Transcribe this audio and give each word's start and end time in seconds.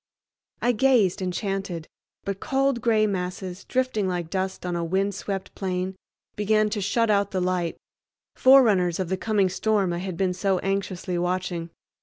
I 0.63 0.71
gazed 0.71 1.21
enchanted, 1.21 1.87
but 2.25 2.39
cold 2.39 2.81
gray 2.81 3.05
masses, 3.05 3.65
drifting 3.65 4.07
like 4.07 4.31
dust 4.31 4.65
on 4.65 4.75
a 4.75 4.83
wind 4.83 5.13
swept 5.13 5.53
plain, 5.53 5.95
began 6.35 6.71
to 6.71 6.81
shut 6.81 7.11
out 7.11 7.29
the 7.29 7.39
light, 7.39 7.77
forerunners 8.35 8.99
of 8.99 9.09
the 9.09 9.15
coming 9.17 9.47
storm 9.47 9.93
I 9.93 9.99
had 9.99 10.17
been 10.17 10.33
so 10.33 10.57
anxiously 10.63 11.19
watching. 11.19 11.69